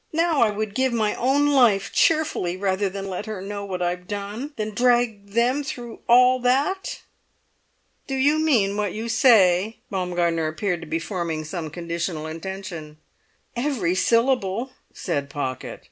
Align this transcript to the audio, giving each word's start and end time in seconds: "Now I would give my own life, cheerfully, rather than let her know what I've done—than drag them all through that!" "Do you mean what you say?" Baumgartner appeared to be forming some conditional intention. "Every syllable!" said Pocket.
"Now 0.13 0.41
I 0.41 0.49
would 0.49 0.73
give 0.73 0.93
my 0.93 1.13
own 1.13 1.45
life, 1.53 1.91
cheerfully, 1.93 2.57
rather 2.57 2.89
than 2.89 3.07
let 3.07 3.27
her 3.27 3.39
know 3.39 3.63
what 3.63 3.83
I've 3.83 4.07
done—than 4.07 4.71
drag 4.73 5.27
them 5.33 5.57
all 6.07 6.39
through 6.39 6.41
that!" 6.41 7.01
"Do 8.07 8.15
you 8.15 8.39
mean 8.39 8.75
what 8.77 8.93
you 8.93 9.07
say?" 9.07 9.77
Baumgartner 9.91 10.47
appeared 10.47 10.81
to 10.81 10.87
be 10.87 10.97
forming 10.97 11.43
some 11.45 11.69
conditional 11.69 12.25
intention. 12.25 12.97
"Every 13.55 13.93
syllable!" 13.93 14.71
said 14.91 15.29
Pocket. 15.29 15.79